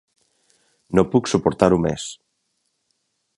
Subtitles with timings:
[0.99, 2.07] No puc suportar- ho més